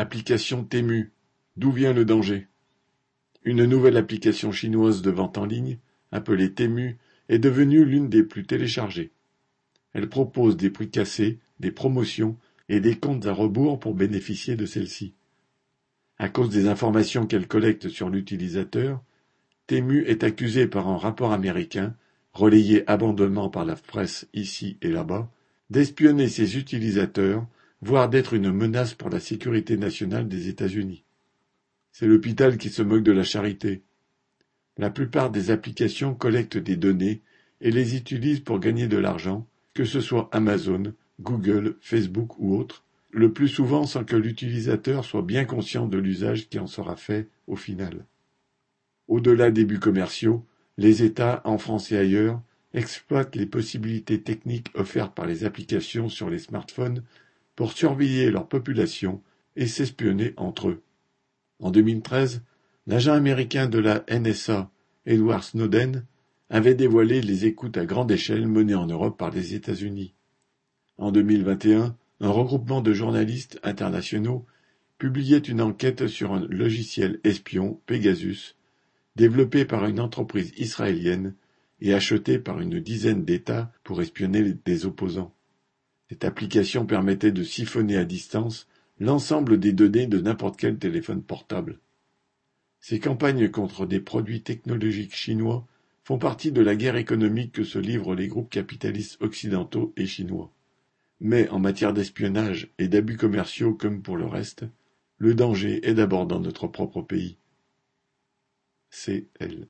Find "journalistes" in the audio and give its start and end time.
72.92-73.58